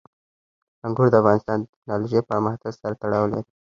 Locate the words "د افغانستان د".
1.11-1.69